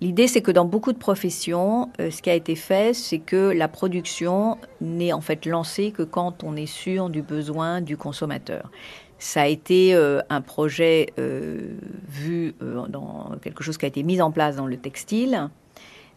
L'idée, 0.00 0.28
c'est 0.28 0.42
que 0.42 0.52
dans 0.52 0.64
beaucoup 0.64 0.92
de 0.92 0.98
professions, 0.98 1.90
euh, 2.00 2.10
ce 2.10 2.22
qui 2.22 2.30
a 2.30 2.34
été 2.34 2.54
fait, 2.54 2.94
c'est 2.94 3.18
que 3.18 3.50
la 3.50 3.66
production 3.66 4.58
n'est 4.80 5.12
en 5.12 5.20
fait 5.20 5.44
lancée 5.44 5.90
que 5.90 6.04
quand 6.04 6.44
on 6.44 6.54
est 6.54 6.66
sûr 6.66 7.10
du 7.10 7.20
besoin 7.20 7.80
du 7.80 7.96
consommateur. 7.96 8.70
Ça 9.18 9.42
a 9.42 9.46
été 9.48 9.94
euh, 9.94 10.20
un 10.30 10.40
projet 10.40 11.08
euh, 11.18 11.76
vu 12.08 12.54
dans 12.60 13.32
quelque 13.42 13.64
chose 13.64 13.76
qui 13.76 13.86
a 13.86 13.88
été 13.88 14.04
mis 14.04 14.22
en 14.22 14.30
place 14.30 14.54
dans 14.54 14.66
le 14.66 14.76
textile. 14.76 15.48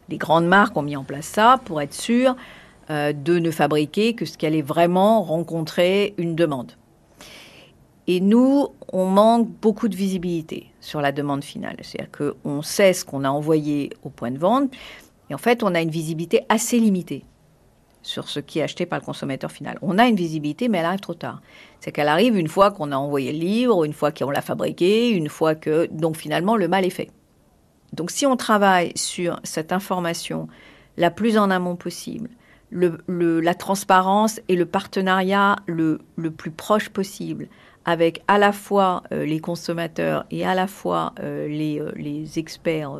Les 0.10 0.18
grandes 0.18 0.46
marques 0.46 0.78
ont 0.78 0.84
mis 0.84 0.96
en 0.96 1.04
place 1.04 1.26
ça 1.26 1.60
pour 1.66 1.82
être 1.82 1.94
sûr 1.94 2.36
de 2.90 3.40
ne 3.40 3.52
fabriquer 3.52 4.16
que 4.16 4.26
ce 4.26 4.38
qui 4.38 4.46
allait 4.46 4.62
vraiment 4.62 5.24
rencontrer 5.24 6.14
une 6.18 6.36
demande. 6.36 6.74
Et 8.08 8.20
nous, 8.20 8.68
on 8.92 9.06
manque 9.06 9.48
beaucoup 9.62 9.88
de 9.88 9.96
visibilité 9.96 10.72
sur 10.80 11.02
la 11.02 11.12
demande 11.12 11.44
finale. 11.44 11.78
C'est-à-dire 11.82 12.12
qu'on 12.12 12.62
sait 12.62 12.94
ce 12.94 13.06
qu'on 13.06 13.24
a 13.24 13.30
envoyé 13.30 13.92
au 14.04 14.10
point 14.10 14.32
de 14.32 14.40
vente, 14.40 14.74
et 15.30 15.34
en 15.34 15.38
fait, 15.38 15.64
on 15.64 15.74
a 15.76 15.82
une 15.82 15.92
visibilité 15.92 16.42
assez 16.50 16.80
limitée 16.80 17.24
sur 18.02 18.28
ce 18.28 18.40
qui 18.40 18.60
est 18.60 18.64
acheté 18.64 18.86
par 18.86 19.00
le 19.00 19.06
consommateur 19.06 19.52
final. 19.52 19.78
On 19.82 20.00
a 20.00 20.08
une 20.08 20.16
visibilité, 20.16 20.68
mais 20.68 20.80
elle 20.80 20.86
arrive 20.86 21.00
trop 21.00 21.14
tard. 21.14 21.42
C'est 21.80 21.92
qu'elle 21.92 22.08
arrive 22.08 22.36
une 22.36 22.48
fois 22.48 22.72
qu'on 22.72 22.92
a 22.92 22.98
envoyé 22.98 23.32
le 23.32 23.38
livre, 23.38 23.86
une 23.86 23.94
fois 23.94 24.12
qu'on 24.12 24.32
l'a 24.32 24.42
fabriqué, 24.42 25.12
une 25.12 25.30
fois 25.30 25.54
que... 25.56 25.88
Donc 25.92 26.18
finalement, 26.18 26.58
le 26.58 26.68
mal 26.68 26.84
est 26.84 26.90
fait. 26.90 27.12
Donc 27.94 28.10
si 28.10 28.26
on 28.26 28.36
travaille 28.36 28.92
sur 28.96 29.40
cette 29.44 29.72
information 29.72 30.48
la 30.98 31.12
plus 31.12 31.38
en 31.38 31.52
amont 31.52 31.76
possible, 31.76 32.30
la 32.72 33.54
transparence 33.54 34.42
et 34.48 34.56
le 34.56 34.66
partenariat 34.66 35.58
le 35.68 36.00
plus 36.36 36.52
proche 36.52 36.90
possible 36.90 37.48
avec 37.86 38.22
à 38.28 38.38
la 38.38 38.52
fois 38.52 39.04
euh, 39.12 39.26
les 39.26 39.40
consommateurs 39.40 40.26
et 40.32 40.46
à 40.46 40.54
la 40.54 40.68
fois 40.68 41.14
euh, 41.20 41.48
les, 41.48 41.80
euh, 41.80 41.92
les, 41.96 42.38
experts, 42.38 42.98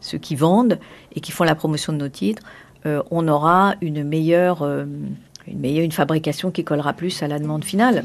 ceux 0.00 0.18
qui 0.18 0.36
vendent 0.36 0.78
et 1.14 1.20
qui 1.20 1.32
font 1.32 1.44
la 1.44 1.54
promotion 1.54 1.92
de 1.92 1.98
nos 1.98 2.08
titres, 2.08 2.42
on 3.10 3.28
aura 3.28 3.74
une 3.82 4.02
meilleure, 4.02 4.62
une 4.62 5.58
meilleure 5.58 5.84
une 5.84 5.92
fabrication 5.92 6.50
qui 6.50 6.64
collera 6.64 6.94
plus 6.94 7.22
à 7.22 7.28
la 7.28 7.38
demande 7.38 7.64
finale. 7.64 8.04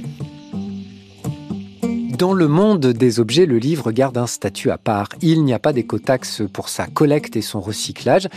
Dans 2.24 2.32
le 2.32 2.48
monde 2.48 2.88
des 2.88 3.20
objets, 3.20 3.46
le 3.46 3.58
livre 3.58 3.92
garde 3.92 4.18
un 4.18 4.28
statut 4.28 4.72
à 4.72 4.78
part. 4.78 5.10
Il 5.22 5.44
n'y 5.44 5.52
a 5.52 5.60
pas 5.60 5.74
d'écotaxe 5.74 6.42
pour 6.54 6.70
sa 6.70 6.86
collecte 6.86 7.36
et 7.36 7.42
son 7.42 7.60
recyclage. 7.60 8.30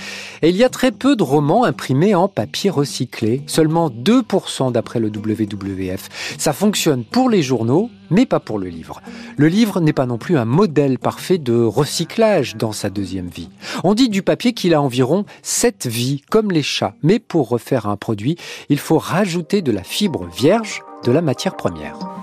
Et 0.42 0.48
il 0.48 0.56
y 0.56 0.64
a 0.64 0.68
très 0.68 0.90
peu 0.90 1.14
de 1.14 1.22
romans 1.22 1.62
imprimés 1.62 2.12
en 2.16 2.26
papier 2.26 2.68
recyclé. 2.68 3.44
Seulement 3.46 3.88
2% 3.88 4.72
d'après 4.72 4.98
le 4.98 5.06
WWF. 5.06 6.08
Ça 6.36 6.52
fonctionne 6.52 7.04
pour 7.04 7.30
les 7.30 7.42
journaux, 7.44 7.88
mais 8.10 8.26
pas 8.26 8.40
pour 8.40 8.58
le 8.58 8.66
livre. 8.66 9.02
Le 9.36 9.46
livre 9.46 9.80
n'est 9.80 9.92
pas 9.92 10.06
non 10.06 10.18
plus 10.18 10.36
un 10.36 10.46
modèle 10.46 10.98
parfait 10.98 11.38
de 11.38 11.54
recyclage 11.54 12.56
dans 12.56 12.72
sa 12.72 12.90
deuxième 12.90 13.28
vie. 13.28 13.50
On 13.84 13.94
dit 13.94 14.08
du 14.08 14.22
papier 14.22 14.52
qu'il 14.52 14.74
a 14.74 14.82
environ 14.82 15.26
7 15.42 15.86
vies, 15.86 16.22
comme 16.28 16.50
les 16.50 16.64
chats. 16.64 16.96
Mais 17.04 17.20
pour 17.20 17.50
refaire 17.50 17.86
un 17.86 17.96
produit, 17.96 18.34
il 18.68 18.80
faut 18.80 18.98
rajouter 18.98 19.62
de 19.62 19.70
la 19.70 19.84
fibre 19.84 20.26
vierge, 20.36 20.82
de 21.04 21.12
la 21.12 21.22
matière 21.22 21.54
première. 21.54 22.15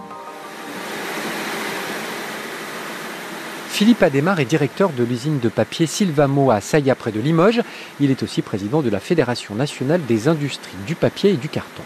Philippe 3.74 4.04
Adémar 4.04 4.40
est 4.40 4.46
directeur 4.46 4.92
de 4.92 5.04
l'usine 5.04 5.40
de 5.40 5.50
papier 5.50 5.88
Sylvamo 5.88 6.52
à 6.52 6.62
Saïa 6.62 6.94
près 6.94 7.12
de 7.12 7.20
Limoges. 7.20 7.64
Il 8.00 8.12
est 8.12 8.22
aussi 8.22 8.44
président 8.44 8.84
de 8.84 8.90
la 8.92 9.00
Fédération 9.00 9.56
nationale 9.56 10.00
des 10.08 10.28
industries 10.28 10.78
du 10.86 10.94
papier 10.94 11.32
et 11.32 11.38
du 11.38 11.50
carton. 11.50 11.82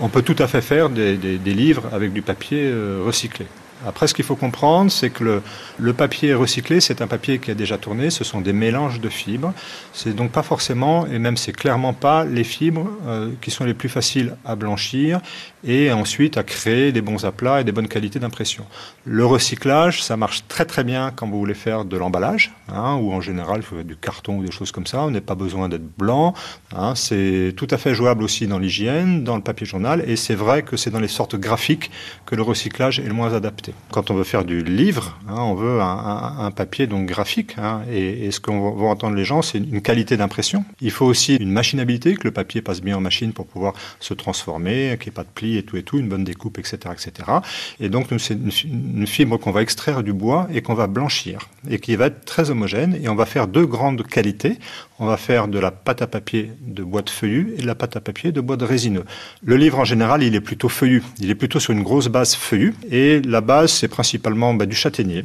On 0.00 0.10
peut 0.10 0.20
tout 0.20 0.36
à 0.38 0.46
fait 0.46 0.60
faire 0.60 0.90
des, 0.90 1.16
livres 1.46 1.88
avec 1.92 2.12
du 2.12 2.20
papier 2.20 2.66
euh, 2.66 3.00
recyclé. 3.02 3.46
Après, 3.86 4.06
ce 4.08 4.14
qu'il 4.14 4.24
faut 4.24 4.36
comprendre, 4.36 4.90
c'est 4.90 5.10
que 5.10 5.40
le, 5.78 5.92
papier 5.92 6.34
recyclé, 6.34 6.80
c'est 6.80 7.00
un 7.00 7.06
papier 7.06 7.38
qui 7.38 7.50
a 7.50 7.54
déjà 7.54 7.78
tourné, 7.78 8.10
ce 8.10 8.24
sont 8.24 8.40
des 8.40 8.52
mélanges 8.52 9.00
de 9.00 9.08
fibres. 9.08 9.52
C'est 9.92 10.14
donc 10.14 10.32
pas 10.32 10.42
forcément, 10.42 11.06
et 11.06 11.18
même 11.18 11.36
c'est 11.36 11.52
clairement 11.52 11.92
pas, 11.92 12.24
les 12.24 12.44
fibres 12.44 12.88
euh, 13.06 13.30
qui 13.40 13.50
sont 13.50 13.64
les 13.64 13.74
plus 13.74 13.88
faciles 13.88 14.36
à 14.44 14.56
blanchir 14.56 15.20
et 15.64 15.92
ensuite 15.92 16.36
à 16.36 16.42
créer 16.42 16.92
des 16.92 17.00
bons 17.00 17.24
aplats 17.24 17.60
et 17.60 17.64
des 17.64 17.72
bonnes 17.72 17.88
qualités 17.88 18.18
d'impression. 18.18 18.64
Le 19.04 19.24
recyclage, 19.24 20.02
ça 20.02 20.16
marche 20.16 20.44
très 20.48 20.64
très 20.64 20.84
bien 20.84 21.12
quand 21.14 21.28
vous 21.28 21.38
voulez 21.38 21.54
faire 21.54 21.84
de 21.84 21.96
l'emballage, 21.96 22.52
hein, 22.68 22.96
ou 22.96 23.12
en 23.12 23.20
général, 23.20 23.62
du 23.84 23.96
carton 23.96 24.38
ou 24.38 24.44
des 24.44 24.52
choses 24.52 24.72
comme 24.72 24.86
ça. 24.86 25.02
On 25.02 25.10
n'a 25.10 25.20
pas 25.20 25.34
besoin 25.34 25.68
d'être 25.68 25.96
blanc. 25.96 26.34
Hein, 26.74 26.94
c'est 26.94 27.54
tout 27.56 27.68
à 27.70 27.78
fait 27.78 27.94
jouable 27.94 28.22
aussi 28.22 28.46
dans 28.46 28.58
l'hygiène, 28.58 29.24
dans 29.24 29.36
le 29.36 29.42
papier 29.42 29.66
journal, 29.66 30.02
et 30.06 30.16
c'est 30.16 30.34
vrai 30.34 30.62
que 30.62 30.76
c'est 30.76 30.90
dans 30.90 31.00
les 31.00 31.08
sortes 31.08 31.36
graphiques 31.36 31.90
que 32.26 32.34
le 32.34 32.42
recyclage 32.42 33.00
est 33.00 33.06
le 33.06 33.14
moins 33.14 33.32
adapté. 33.34 33.67
Quand 33.90 34.10
on 34.10 34.14
veut 34.14 34.24
faire 34.24 34.44
du 34.44 34.62
livre, 34.62 35.18
hein, 35.28 35.36
on 35.38 35.54
veut 35.54 35.80
un, 35.80 36.50
papier 36.50 36.86
donc 36.86 37.06
graphique, 37.06 37.56
hein, 37.58 37.82
et, 37.90 38.30
ce 38.30 38.40
qu'on 38.40 38.70
va 38.70 38.86
entendre 38.86 39.16
les 39.16 39.24
gens, 39.24 39.42
c'est 39.42 39.58
une 39.58 39.80
qualité 39.80 40.16
d'impression. 40.16 40.64
Il 40.80 40.90
faut 40.90 41.06
aussi 41.06 41.36
une 41.36 41.50
machinabilité, 41.50 42.14
que 42.14 42.24
le 42.24 42.30
papier 42.30 42.62
passe 42.62 42.80
bien 42.80 42.96
en 42.96 43.00
machine 43.00 43.32
pour 43.32 43.46
pouvoir 43.46 43.74
se 44.00 44.14
transformer, 44.14 44.96
qu'il 45.00 45.10
n'y 45.10 45.14
ait 45.14 45.16
pas 45.16 45.24
de 45.24 45.28
plis 45.34 45.56
et 45.56 45.62
tout 45.62 45.76
et 45.76 45.82
tout, 45.82 45.98
une 45.98 46.08
bonne 46.08 46.24
découpe, 46.24 46.58
etc., 46.58 46.78
etc. 46.92 47.30
Et 47.80 47.88
donc 47.88 48.08
c'est 48.18 48.34
une, 48.34 49.06
fibre 49.06 49.38
qu'on 49.38 49.52
va 49.52 49.62
extraire 49.62 50.02
du 50.02 50.12
bois 50.12 50.48
et 50.52 50.62
qu'on 50.62 50.74
va 50.74 50.86
blanchir, 50.86 51.48
et 51.70 51.78
qui 51.78 51.96
va 51.96 52.06
être 52.06 52.24
très 52.24 52.50
homogène, 52.50 52.98
et 53.02 53.08
on 53.08 53.14
va 53.14 53.26
faire 53.26 53.46
deux 53.46 53.66
grandes 53.66 54.06
qualités. 54.06 54.58
On 55.00 55.06
va 55.06 55.16
faire 55.16 55.46
de 55.46 55.60
la 55.60 55.70
pâte 55.70 56.02
à 56.02 56.08
papier 56.08 56.50
de 56.60 56.82
bois 56.82 57.02
de 57.02 57.10
feuillu 57.10 57.54
et 57.56 57.62
de 57.62 57.66
la 57.66 57.76
pâte 57.76 57.96
à 57.96 58.00
papier 58.00 58.32
de 58.32 58.40
bois 58.40 58.56
de 58.56 58.64
résineux. 58.64 59.04
Le 59.44 59.56
livre 59.56 59.78
en 59.78 59.84
général, 59.84 60.24
il 60.24 60.34
est 60.34 60.40
plutôt 60.40 60.68
feuillu, 60.68 61.04
il 61.20 61.30
est 61.30 61.36
plutôt 61.36 61.60
sur 61.60 61.72
une 61.72 61.82
grosse 61.82 62.08
base 62.08 62.34
feuillue, 62.34 62.74
et 62.90 63.20
la 63.20 63.40
c'est 63.66 63.88
principalement 63.88 64.54
bah, 64.54 64.66
du 64.66 64.76
châtaignier, 64.76 65.24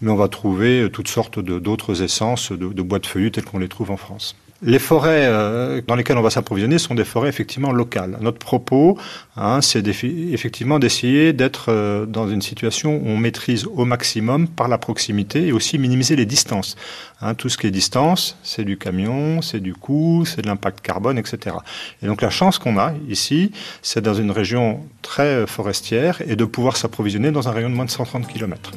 mais 0.00 0.10
on 0.10 0.16
va 0.16 0.28
trouver 0.28 0.88
toutes 0.92 1.08
sortes 1.08 1.38
d'autres 1.38 2.02
essences 2.02 2.52
de, 2.52 2.82
bois 2.82 2.98
de 2.98 3.06
feuillu 3.06 3.30
telles 3.30 3.44
qu'on 3.44 3.58
les 3.58 3.68
trouve 3.68 3.90
en 3.90 3.96
France. 3.96 4.36
Les 4.62 4.78
forêts 4.78 5.24
euh, 5.24 5.80
dans 5.86 5.94
lesquelles 5.94 6.18
on 6.18 6.22
va 6.22 6.28
s'approvisionner 6.28 6.78
sont 6.78 6.94
des 6.94 7.06
forêts 7.06 7.30
effectivement 7.30 7.72
locales. 7.72 8.18
Notre 8.20 8.38
propos, 8.38 8.98
hein, 9.36 9.62
c'est 9.62 9.86
effectivement 9.88 10.78
d'essayer 10.78 11.32
d'être 11.32 11.66
euh, 11.68 12.04
dans 12.04 12.28
une 12.28 12.42
situation 12.42 12.96
où 12.96 13.08
on 13.08 13.16
maîtrise 13.16 13.66
au 13.66 13.86
maximum 13.86 14.48
par 14.48 14.68
la 14.68 14.76
proximité 14.76 15.46
et 15.46 15.52
aussi 15.52 15.78
minimiser 15.78 16.14
les 16.14 16.26
distances. 16.26 16.76
Hein, 17.22 17.34
tout 17.34 17.48
ce 17.48 17.56
qui 17.56 17.68
est 17.68 17.70
distance, 17.70 18.36
c'est 18.42 18.64
du 18.64 18.76
camion, 18.76 19.40
c'est 19.40 19.60
du 19.60 19.72
coût, 19.72 20.26
c'est 20.26 20.42
de 20.42 20.46
l'impact 20.46 20.82
carbone, 20.82 21.16
etc. 21.16 21.56
Et 22.02 22.06
donc 22.06 22.20
la 22.20 22.30
chance 22.30 22.58
qu'on 22.58 22.76
a 22.78 22.92
ici, 23.08 23.52
c'est 23.80 24.02
dans 24.02 24.14
une 24.14 24.30
région 24.30 24.80
très 25.00 25.46
forestière 25.46 26.20
et 26.26 26.36
de 26.36 26.44
pouvoir 26.44 26.76
s'approvisionner 26.76 27.30
dans 27.30 27.48
un 27.48 27.52
rayon 27.52 27.70
de 27.70 27.74
moins 27.74 27.86
de 27.86 27.90
130 27.90 28.26
km. 28.26 28.72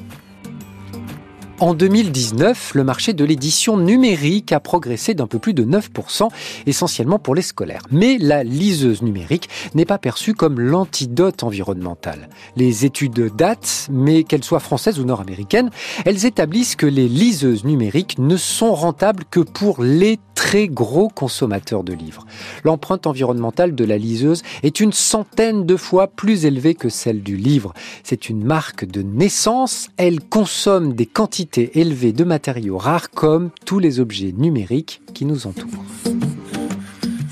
En 1.63 1.73
2019, 1.73 2.73
le 2.75 2.83
marché 2.83 3.13
de 3.13 3.23
l'édition 3.23 3.77
numérique 3.77 4.51
a 4.51 4.59
progressé 4.59 5.13
d'un 5.13 5.27
peu 5.27 5.39
plus 5.39 5.53
de 5.53 5.63
9%, 5.63 6.27
essentiellement 6.65 7.19
pour 7.19 7.35
les 7.35 7.41
scolaires. 7.41 7.83
Mais 7.89 8.17
la 8.19 8.43
liseuse 8.43 9.01
numérique 9.01 9.47
n'est 9.73 9.85
pas 9.85 9.97
perçue 9.97 10.33
comme 10.33 10.59
l'antidote 10.59 11.41
environnemental. 11.41 12.27
Les 12.57 12.83
études 12.83 13.33
datent, 13.37 13.87
mais 13.89 14.25
qu'elles 14.25 14.43
soient 14.43 14.59
françaises 14.59 14.99
ou 14.99 15.05
nord-américaines, 15.05 15.69
elles 16.03 16.25
établissent 16.25 16.75
que 16.75 16.85
les 16.85 17.07
liseuses 17.07 17.63
numériques 17.63 18.19
ne 18.19 18.35
sont 18.35 18.73
rentables 18.73 19.23
que 19.31 19.39
pour 19.39 19.81
les 19.83 20.19
gros 20.67 21.09
consommateurs 21.09 21.83
de 21.83 21.93
livres. 21.93 22.25
L'empreinte 22.63 23.07
environnementale 23.07 23.75
de 23.75 23.83
la 23.85 23.97
liseuse 23.97 24.43
est 24.61 24.79
une 24.79 24.93
centaine 24.93 25.65
de 25.65 25.75
fois 25.75 26.07
plus 26.07 26.45
élevée 26.45 26.75
que 26.75 26.89
celle 26.89 27.23
du 27.23 27.37
livre. 27.37 27.73
C'est 28.03 28.29
une 28.29 28.43
marque 28.43 28.85
de 28.85 29.01
naissance. 29.01 29.89
Elle 29.97 30.21
consomme 30.21 30.93
des 30.93 31.05
quantités 31.05 31.79
élevées 31.79 32.13
de 32.13 32.23
matériaux 32.23 32.77
rares 32.77 33.09
comme 33.09 33.49
tous 33.65 33.79
les 33.79 33.99
objets 33.99 34.33
numériques 34.35 35.01
qui 35.13 35.25
nous 35.25 35.47
entourent. 35.47 35.83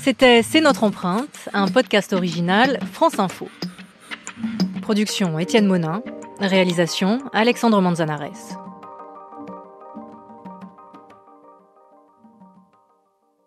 C'était 0.02 0.42
C'est 0.42 0.60
notre 0.60 0.84
empreinte, 0.84 1.48
un 1.52 1.68
podcast 1.68 2.12
original 2.12 2.80
France 2.92 3.18
Info. 3.18 3.48
Production 4.80 5.38
Étienne 5.38 5.66
Monin, 5.66 6.02
réalisation 6.40 7.20
Alexandre 7.32 7.80
Manzanares. 7.80 8.71